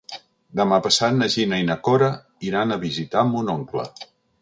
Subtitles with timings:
[0.59, 2.09] Demà passat na Gina i na Cora
[2.51, 3.91] iran a visitar mon oncle.